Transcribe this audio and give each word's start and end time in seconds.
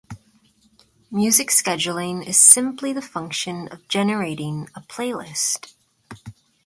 Music 1.11 1.49
scheduling 1.49 2.25
is 2.25 2.35
simply 2.35 2.91
the 2.91 3.03
function 3.03 3.67
of 3.67 3.87
generating 3.87 4.67
a 4.73 4.81
playlist. 4.81 5.73